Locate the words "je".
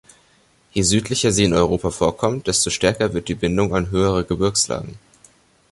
0.71-0.81